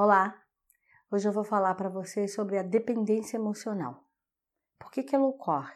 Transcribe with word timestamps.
Olá! 0.00 0.40
Hoje 1.10 1.28
eu 1.28 1.32
vou 1.32 1.42
falar 1.42 1.74
para 1.74 1.88
vocês 1.88 2.32
sobre 2.32 2.56
a 2.56 2.62
dependência 2.62 3.36
emocional. 3.36 4.04
Por 4.78 4.92
que, 4.92 5.02
que 5.02 5.12
ela 5.12 5.26
ocorre? 5.26 5.74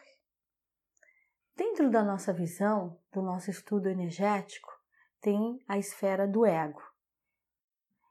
Dentro 1.57 1.91
da 1.91 2.01
nossa 2.01 2.31
visão, 2.31 2.97
do 3.11 3.21
nosso 3.21 3.51
estudo 3.51 3.89
energético, 3.89 4.71
tem 5.19 5.61
a 5.67 5.77
esfera 5.77 6.25
do 6.25 6.45
ego. 6.45 6.81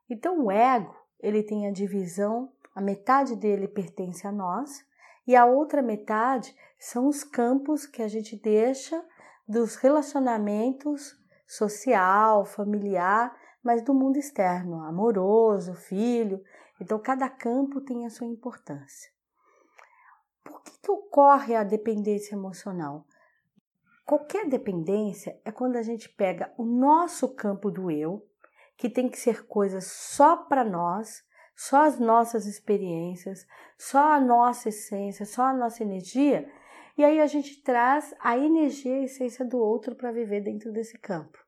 Então, 0.07 0.45
o 0.45 0.51
ego 0.51 0.95
ele 1.19 1.43
tem 1.43 1.67
a 1.67 1.73
divisão, 1.73 2.53
a 2.75 2.83
metade 2.83 3.35
dele 3.35 3.67
pertence 3.67 4.27
a 4.27 4.31
nós 4.31 4.85
e 5.27 5.35
a 5.35 5.47
outra 5.47 5.81
metade 5.81 6.55
são 6.79 7.09
os 7.09 7.25
campos 7.25 7.87
que 7.87 8.03
a 8.03 8.09
gente 8.09 8.37
deixa 8.37 9.03
dos 9.49 9.77
relacionamentos 9.77 11.17
social, 11.47 12.45
familiar 12.45 13.35
mas 13.63 13.83
do 13.83 13.95
mundo 13.95 14.19
externo, 14.19 14.83
amoroso, 14.85 15.75
filho. 15.75 16.43
Então, 16.81 16.99
cada 16.99 17.29
campo 17.29 17.81
tem 17.81 18.05
a 18.05 18.11
sua 18.11 18.27
importância. 18.27 19.11
Por 20.43 20.63
que, 20.63 20.73
que 20.83 20.91
ocorre 20.91 21.55
a 21.55 21.63
dependência 21.63 22.35
emocional? 22.35 23.07
Qualquer 24.05 24.49
dependência 24.49 25.41
é 25.45 25.53
quando 25.53 25.77
a 25.77 25.83
gente 25.83 26.09
pega 26.09 26.53
o 26.59 26.65
nosso 26.65 27.35
campo 27.35 27.71
do 27.71 27.91
eu, 27.91 28.27
que 28.77 28.91
tem 28.91 29.09
que 29.09 29.19
ser 29.19 29.47
coisas 29.47 29.87
só 29.87 30.37
para 30.37 30.65
nós, 30.65 31.25
só 31.55 31.85
as 31.85 32.01
nossas 32.01 32.47
experiências, 32.47 33.47
só 33.79 34.15
a 34.15 34.21
nossa 34.21 34.71
essência, 34.71 35.25
só 35.25 35.45
a 35.45 35.53
nossa 35.53 35.83
energia, 35.83 36.51
e 36.99 37.05
aí 37.05 37.21
a 37.21 37.27
gente 37.27 37.63
traz 37.63 38.15
a 38.21 38.37
energia 38.37 38.99
e 38.99 39.03
a 39.03 39.05
essência 39.05 39.45
do 39.45 39.59
outro 39.59 39.95
para 39.95 40.11
viver 40.11 40.41
dentro 40.41 40.73
desse 40.73 40.99
campo. 40.99 41.39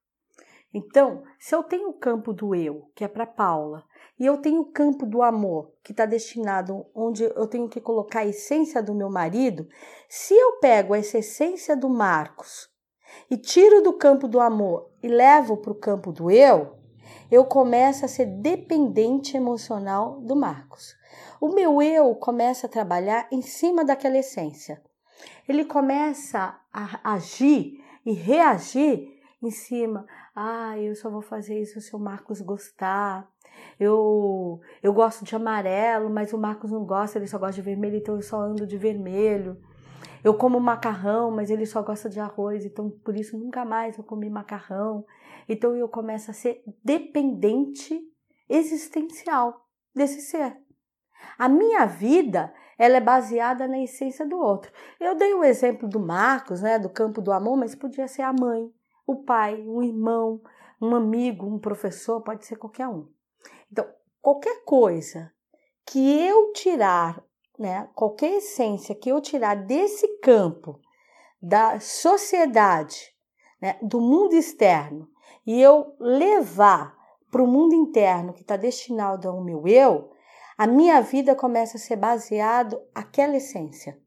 Então, 0.75 1.23
se 1.39 1.55
eu 1.55 1.63
tenho 1.63 1.91
o 1.91 1.95
campo 1.95 2.33
do 2.33 2.53
eu, 2.53 2.91
que 2.97 3.05
é 3.05 3.09
para 3.09 3.25
Paula, 3.25 3.85
e 4.19 4.27
eu 4.27 4.39
tenho 4.39 4.63
o 4.63 4.73
campo 4.73 5.07
do 5.07 5.23
amor, 5.23 5.73
que 5.85 5.93
está 5.93 6.05
destinado 6.05 6.85
onde 6.93 7.23
eu 7.23 7.47
tenho 7.47 7.69
que 7.69 7.81
colocar 7.81 8.21
a 8.21 8.27
essência 8.27 8.83
do 8.83 8.93
meu 8.93 9.09
marido, 9.09 9.69
se 10.09 10.35
eu 10.35 10.59
pego 10.59 10.93
essa 10.93 11.19
essência 11.19 11.77
do 11.77 11.89
Marcos 11.89 12.69
e 13.31 13.37
tiro 13.37 13.83
do 13.83 13.93
campo 13.93 14.27
do 14.27 14.41
amor 14.41 14.91
e 15.01 15.07
levo 15.07 15.59
para 15.59 15.71
o 15.71 15.77
campo 15.77 16.11
do 16.11 16.29
eu, 16.29 16.77
eu 17.31 17.45
começo 17.45 18.05
a 18.05 18.09
ser 18.09 18.27
dependente 18.27 19.37
emocional 19.37 20.21
do 20.23 20.35
Marcos. 20.35 20.97
O 21.41 21.49
meu 21.49 21.81
eu 21.81 22.15
começa 22.17 22.67
a 22.67 22.71
trabalhar 22.71 23.29
em 23.31 23.43
cima 23.43 23.85
daquela 23.85 24.19
essência. 24.19 24.83
Ele 25.49 25.65
começa 25.65 26.59
a 26.73 27.13
agir 27.15 27.81
e 28.05 28.13
reagir 28.13 29.15
em 29.43 29.51
cima. 29.51 30.07
Ah, 30.35 30.79
eu 30.79 30.95
só 30.97 31.09
vou 31.09 31.23
fazer 31.23 31.61
isso 31.61 31.81
se 31.81 31.95
o 31.95 31.99
Marcos 31.99 32.41
gostar. 32.41 33.29
Eu, 33.79 34.61
eu 34.83 34.93
gosto 34.93 35.25
de 35.25 35.35
amarelo, 35.37 36.11
mas 36.11 36.33
o 36.33 36.39
Marcos 36.39 36.73
não 36.73 36.85
gosta, 36.85 37.19
ele 37.19 37.27
só 37.27 37.39
gosta 37.39 37.55
de 37.55 37.63
vermelho, 37.63 37.97
então 37.97 38.17
eu 38.17 38.23
só 38.23 38.41
ando 38.41 38.67
de 38.67 38.77
vermelho. 38.77 39.61
Eu 40.25 40.35
como 40.35 40.59
macarrão, 40.59 41.31
mas 41.31 41.51
ele 41.51 41.67
só 41.67 41.83
gosta 41.83 42.09
de 42.09 42.19
arroz, 42.19 42.65
então 42.65 42.91
por 42.91 43.17
isso 43.17 43.39
nunca 43.39 43.65
mais 43.65 43.97
eu 43.97 44.03
comi 44.03 44.29
macarrão. 44.29 45.05
Então 45.49 45.77
eu 45.77 45.89
começo 45.89 46.31
a 46.31 46.35
ser 46.35 46.63
dependente 46.83 48.01
existencial 48.49 49.67
desse 49.95 50.21
ser. 50.23 50.57
A 51.39 51.49
minha 51.49 51.87
vida, 51.87 52.53
ela 52.79 52.97
é 52.97 53.01
baseada 53.01 53.69
na 53.69 53.79
essência 53.79 54.27
do 54.27 54.39
outro. 54.39 54.73
Eu 54.99 55.15
dei 55.15 55.33
o 55.35 55.45
exemplo 55.45 55.89
do 55.89 56.01
Marcos, 56.01 56.63
né, 56.63 56.79
do 56.79 56.89
campo 56.89 57.21
do 57.21 57.33
amor, 57.33 57.57
mas 57.57 57.75
podia 57.75 58.09
ser 58.09 58.23
a 58.23 58.33
mãe, 58.33 58.73
o 59.07 59.17
pai, 59.17 59.61
um 59.63 59.83
irmão, 59.83 60.41
um 60.81 60.95
amigo, 60.95 61.47
um 61.47 61.59
professor, 61.59 62.21
pode 62.23 62.47
ser 62.47 62.57
qualquer 62.57 62.89
um. 62.89 63.09
Então, 63.71 63.87
qualquer 64.21 64.65
coisa 64.65 65.33
que 65.87 66.19
eu 66.21 66.53
tirar, 66.53 67.23
né, 67.59 67.89
qualquer 67.95 68.39
essência 68.39 68.95
que 68.95 69.11
eu 69.11 69.21
tirar 69.21 69.55
desse 69.55 70.09
campo 70.19 70.81
da 71.41 71.79
sociedade, 71.79 73.15
né, 73.61 73.79
do 73.83 74.01
mundo 74.01 74.35
externo, 74.35 75.09
e 75.47 75.61
eu 75.61 75.95
levar 76.01 76.97
para 77.31 77.43
o 77.43 77.47
mundo 77.47 77.75
interno 77.75 78.33
que 78.33 78.41
está 78.41 78.57
destinado 78.57 79.29
ao 79.29 79.43
meu 79.43 79.67
eu, 79.67 80.11
a 80.57 80.67
minha 80.67 81.01
vida 81.01 81.35
começa 81.35 81.77
a 81.77 81.81
ser 81.81 81.97
baseado 81.97 82.81
aquela 82.95 83.37
essência. 83.37 84.01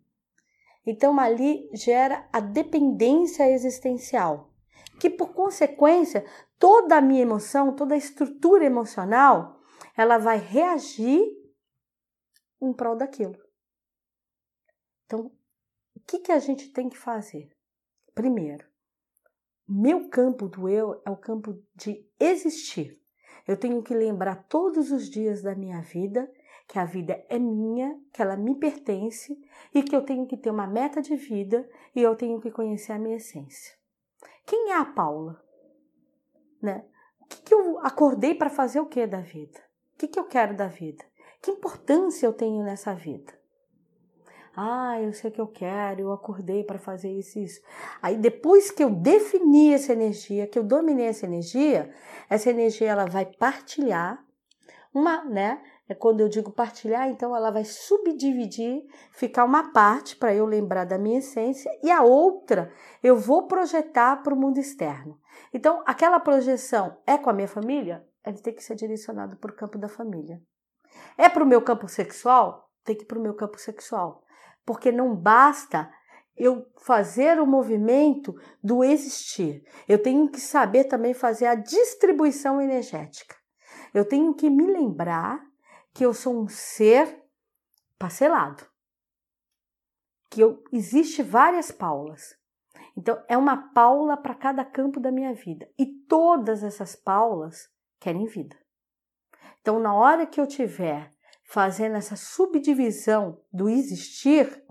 Então 0.85 1.19
ali 1.19 1.69
gera 1.74 2.28
a 2.31 2.40
dependência 2.40 3.50
existencial 3.52 4.50
que 5.00 5.09
por 5.09 5.34
consequência 5.34 6.25
toda 6.59 6.97
a 6.97 7.02
minha 7.02 7.22
emoção, 7.22 7.75
toda 7.75 7.96
a 7.96 7.97
estrutura 7.97 8.66
emocional, 8.66 9.59
ela 9.96 10.18
vai 10.18 10.38
reagir 10.38 11.22
em 12.62 12.74
prol 12.74 12.96
daquilo. 12.96 13.38
Então, 15.06 15.31
o 15.96 16.00
que, 16.06 16.19
que 16.19 16.31
a 16.31 16.40
gente 16.40 16.69
tem 16.72 16.90
que 16.90 16.97
fazer? 16.97 17.50
Primeiro, 18.13 18.66
meu 19.68 20.09
campo 20.09 20.47
do 20.47 20.68
eu 20.68 21.02
é 21.06 21.12
o 21.12 21.18
campo 21.18 21.62
de 21.75 22.06
existir. 22.19 23.00
Eu 23.47 23.58
tenho 23.58 23.81
que 23.81 23.94
lembrar 23.94 24.47
todos 24.47 24.91
os 24.91 25.09
dias 25.09 25.41
da 25.41 25.56
minha 25.56 25.81
vida 25.81 26.29
que 26.68 26.78
a 26.78 26.85
vida 26.85 27.25
é 27.29 27.40
minha, 27.40 27.97
que 28.12 28.22
ela 28.22 28.35
me 28.35 28.53
pertence 28.56 29.40
e 29.74 29.81
que 29.81 29.96
eu 29.96 30.03
tenho 30.03 30.28
que 30.28 30.35
ter 30.35 30.50
uma 30.50 30.68
meta 30.68 31.02
de 31.02 31.16
vida 31.16 31.68
e 31.96 32.02
eu 32.02 32.16
tenho 32.16 32.41
que 32.41 32.52
conhecer 32.52 32.91
a 32.91 33.00
minha 33.00 33.16
essência. 33.16 33.77
Quem 34.47 34.72
é 34.72 34.78
a 34.78 34.85
Paula? 34.85 35.44
Né? 36.62 36.85
O 37.19 37.25
que, 37.25 37.41
que 37.41 37.53
eu 37.53 37.80
acordei 37.80 38.34
para 38.34 38.50
fazer 38.50 38.80
o 38.80 38.85
que 38.85 39.06
da 39.06 39.19
vida? 39.19 39.59
O 39.94 39.97
que, 39.97 40.08
que 40.08 40.18
eu 40.18 40.24
quero 40.24 40.56
da 40.56 40.68
vida? 40.68 41.03
Que 41.41 41.52
importância 41.52 42.25
eu 42.25 42.31
tenho 42.31 42.63
nessa 42.63 42.94
vida? 42.96 43.38
Ah, 44.56 45.00
eu 45.02 45.12
sei 45.12 45.30
o 45.30 45.34
que 45.34 45.41
eu 45.41 45.47
quero, 45.47 46.00
eu 46.00 46.13
acordei 46.13 46.63
para 46.63 46.80
fazer 46.80 47.12
isso 47.12 47.38
e 47.38 47.44
isso. 47.44 47.62
Aí 48.02 48.18
depois 48.18 48.72
que 48.72 48.84
eu 48.84 48.90
defini 48.90 49.74
essa 49.74 49.91
energia, 49.91 50.47
que 50.47 50.58
eu 50.58 50.64
dominei 50.64 51.08
essa 51.08 51.25
energia, 51.25 51.94
essa 52.29 52.50
energia 52.50 52.90
ela 52.90 53.06
vai 53.06 53.25
partilhar 53.25 54.25
uma, 54.97 55.24
né? 55.25 55.62
É 55.90 55.96
quando 55.96 56.19
eu 56.19 56.28
digo 56.28 56.52
partilhar, 56.52 57.08
então 57.08 57.35
ela 57.35 57.50
vai 57.50 57.63
subdividir, 57.63 58.84
ficar 59.12 59.46
uma 59.46 59.72
parte 59.72 60.16
para 60.16 60.34
eu 60.34 60.46
lembrar 60.46 60.85
da 60.85 60.97
minha 60.97 61.19
essência 61.19 61.72
e 61.81 61.90
a 61.90 62.03
outra 62.03 62.72
eu 63.02 63.16
vou 63.16 63.47
projetar 63.47 64.18
para 64.18 64.34
o 64.34 64.38
mundo 64.38 64.59
externo. 64.59 65.18
Então, 65.53 65.81
aquela 65.85 66.19
projeção 66.19 66.97
é 67.06 67.18
com 67.18 67.30
a 67.30 67.34
minha 67.34 67.47
família? 67.47 68.06
Ele 68.25 68.40
tem 68.40 68.53
que 68.53 68.63
ser 68.63 68.75
direcionado 68.75 69.38
para 69.38 69.52
o 69.52 69.56
campo 69.56 69.78
da 69.78 69.88
família. 69.88 70.41
É 71.18 71.29
para 71.29 71.44
o 71.44 71.47
meu 71.47 71.62
campo 71.62 71.88
sexual? 71.88 72.69
Tem 72.84 72.96
que 72.96 73.03
ir 73.03 73.06
para 73.06 73.19
o 73.19 73.22
meu 73.22 73.34
campo 73.34 73.58
sexual. 73.58 74.24
Porque 74.66 74.91
não 74.91 75.16
basta 75.16 75.90
eu 76.35 76.68
fazer 76.78 77.40
o 77.40 77.47
movimento 77.47 78.35
do 78.62 78.84
existir. 78.84 79.64
Eu 79.88 80.02
tenho 80.02 80.29
que 80.29 80.41
saber 80.41 80.84
também 80.84 81.14
fazer 81.14 81.46
a 81.46 81.56
distribuição 81.56 82.62
energética. 82.62 83.37
Eu 83.97 84.06
tenho 84.06 84.31
que 84.35 84.47
me 84.47 84.68
lembrar 84.68 85.44
que 85.91 86.06
eu 86.06 86.13
sou 86.13 86.40
um 86.40 86.47
ser 86.47 87.19
parcelado. 87.97 88.63
Que 90.30 90.40
eu, 90.40 90.63
existe 90.72 91.24
várias 91.24 91.72
Paulas. 91.72 92.38
Então, 92.96 93.19
é 93.28 93.35
uma 93.35 93.74
Paula 93.74 94.16
para 94.16 94.35
cada 94.35 94.63
campo 94.63 95.00
da 95.00 95.12
minha 95.12 95.34
vida. 95.34 95.68
E 95.80 95.88
todas 96.08 96.62
essas 96.62 96.96
Paulas 96.96 97.72
querem 98.00 98.28
vida. 98.28 98.56
Então, 99.62 99.80
na 99.80 99.96
hora 99.96 100.28
que 100.28 100.40
eu 100.40 100.46
tiver 100.46 101.12
fazendo 101.44 101.96
essa 101.96 102.16
subdivisão 102.16 103.41
do 103.52 103.68
existir, 103.68 104.64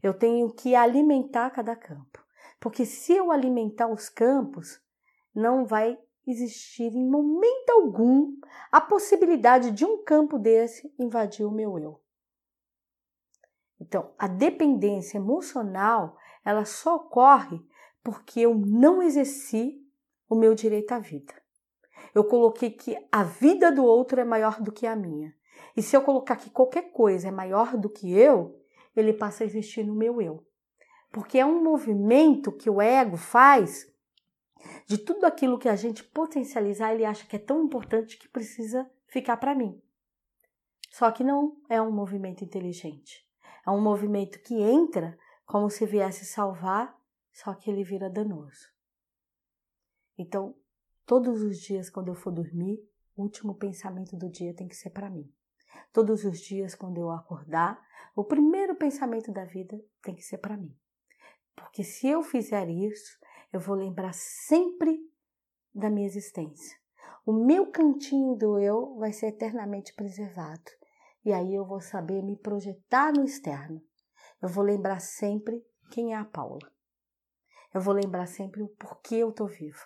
eu 0.00 0.14
tenho 0.14 0.52
que 0.52 0.76
alimentar 0.76 1.50
cada 1.50 1.74
campo. 1.74 2.24
Porque 2.60 2.86
se 2.86 3.12
eu 3.12 3.32
alimentar 3.32 3.88
os 3.88 4.08
campos, 4.08 4.80
não 5.34 5.66
vai 5.66 5.98
existir 6.26 6.92
em 6.94 7.08
momento 7.08 7.70
algum 7.70 8.36
a 8.72 8.80
possibilidade 8.80 9.70
de 9.70 9.84
um 9.84 10.02
campo 10.02 10.38
desse 10.38 10.92
invadir 10.98 11.46
o 11.46 11.50
meu 11.50 11.78
eu. 11.78 12.00
Então, 13.80 14.12
a 14.18 14.26
dependência 14.26 15.18
emocional, 15.18 16.16
ela 16.44 16.64
só 16.64 16.96
ocorre 16.96 17.60
porque 18.02 18.40
eu 18.40 18.54
não 18.54 19.02
exerci 19.02 19.82
o 20.28 20.34
meu 20.34 20.54
direito 20.54 20.92
à 20.92 20.98
vida. 20.98 21.34
Eu 22.14 22.24
coloquei 22.24 22.70
que 22.70 22.96
a 23.12 23.22
vida 23.22 23.70
do 23.70 23.84
outro 23.84 24.20
é 24.20 24.24
maior 24.24 24.60
do 24.60 24.72
que 24.72 24.86
a 24.86 24.96
minha. 24.96 25.34
E 25.76 25.82
se 25.82 25.96
eu 25.96 26.02
colocar 26.02 26.36
que 26.36 26.50
qualquer 26.50 26.90
coisa 26.92 27.28
é 27.28 27.30
maior 27.30 27.76
do 27.76 27.90
que 27.90 28.12
eu, 28.12 28.58
ele 28.94 29.12
passa 29.12 29.44
a 29.44 29.46
existir 29.46 29.84
no 29.84 29.94
meu 29.94 30.20
eu. 30.20 30.46
Porque 31.12 31.38
é 31.38 31.44
um 31.44 31.62
movimento 31.62 32.50
que 32.50 32.70
o 32.70 32.80
ego 32.80 33.16
faz 33.16 33.86
de 34.86 34.98
tudo 34.98 35.26
aquilo 35.26 35.58
que 35.58 35.68
a 35.68 35.76
gente 35.76 36.04
potencializar, 36.04 36.94
ele 36.94 37.04
acha 37.04 37.26
que 37.26 37.36
é 37.36 37.38
tão 37.38 37.64
importante 37.64 38.16
que 38.16 38.28
precisa 38.28 38.88
ficar 39.08 39.36
para 39.36 39.54
mim. 39.54 39.80
Só 40.90 41.10
que 41.10 41.24
não 41.24 41.60
é 41.68 41.82
um 41.82 41.90
movimento 41.90 42.44
inteligente. 42.44 43.26
É 43.66 43.70
um 43.70 43.80
movimento 43.80 44.38
que 44.40 44.54
entra 44.54 45.18
como 45.44 45.68
se 45.68 45.84
viesse 45.84 46.24
salvar, 46.24 46.96
só 47.32 47.52
que 47.52 47.70
ele 47.70 47.82
vira 47.82 48.08
danoso. 48.08 48.68
Então, 50.16 50.54
todos 51.04 51.42
os 51.42 51.60
dias 51.60 51.90
quando 51.90 52.08
eu 52.08 52.14
for 52.14 52.32
dormir, 52.32 52.80
o 53.16 53.22
último 53.22 53.54
pensamento 53.54 54.16
do 54.16 54.30
dia 54.30 54.54
tem 54.54 54.68
que 54.68 54.76
ser 54.76 54.90
para 54.90 55.10
mim. 55.10 55.30
Todos 55.92 56.24
os 56.24 56.40
dias, 56.40 56.74
quando 56.74 56.98
eu 56.98 57.10
acordar, 57.10 57.82
o 58.14 58.24
primeiro 58.24 58.74
pensamento 58.74 59.32
da 59.32 59.44
vida 59.44 59.82
tem 60.02 60.14
que 60.14 60.22
ser 60.22 60.38
para 60.38 60.56
mim. 60.56 60.74
Porque 61.54 61.82
se 61.82 62.06
eu 62.06 62.22
fizer 62.22 62.68
isso, 62.68 63.18
eu 63.52 63.60
vou 63.60 63.76
lembrar 63.76 64.12
sempre 64.12 64.98
da 65.74 65.90
minha 65.90 66.06
existência. 66.06 66.76
O 67.24 67.32
meu 67.32 67.70
cantinho 67.70 68.36
do 68.36 68.58
eu 68.58 68.96
vai 68.96 69.12
ser 69.12 69.26
eternamente 69.26 69.94
preservado. 69.94 70.70
E 71.24 71.32
aí 71.32 71.54
eu 71.54 71.66
vou 71.66 71.80
saber 71.80 72.22
me 72.22 72.36
projetar 72.36 73.12
no 73.12 73.24
externo. 73.24 73.82
Eu 74.40 74.48
vou 74.48 74.62
lembrar 74.62 75.00
sempre 75.00 75.64
quem 75.90 76.12
é 76.12 76.16
a 76.16 76.24
Paula. 76.24 76.72
Eu 77.74 77.80
vou 77.80 77.92
lembrar 77.92 78.26
sempre 78.26 78.62
o 78.62 78.68
porquê 78.68 79.16
eu 79.16 79.30
estou 79.30 79.48
viva. 79.48 79.84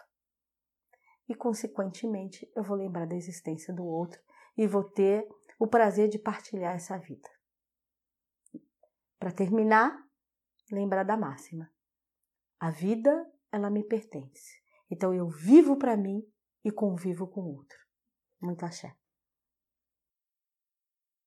E, 1.29 1.35
consequentemente, 1.35 2.51
eu 2.55 2.63
vou 2.63 2.77
lembrar 2.77 3.07
da 3.07 3.15
existência 3.15 3.73
do 3.73 3.85
outro 3.85 4.21
e 4.57 4.67
vou 4.67 4.85
ter 4.85 5.27
o 5.59 5.67
prazer 5.67 6.09
de 6.09 6.19
partilhar 6.19 6.75
essa 6.75 6.99
vida. 6.99 7.29
Para 9.19 9.33
terminar, 9.33 9.97
lembrar 10.71 11.05
da 11.05 11.17
máxima. 11.17 11.71
A 12.59 12.71
vida, 12.71 13.27
ela 13.53 13.71
me 13.71 13.85
pertence. 13.85 14.61
Então 14.91 15.15
eu 15.15 15.29
vivo 15.29 15.77
para 15.77 15.97
mim 15.97 16.23
e 16.65 16.71
convivo 16.71 17.29
com 17.29 17.41
o 17.41 17.57
outro. 17.57 17.79
Muito 18.41 18.65
axé. 18.65 18.95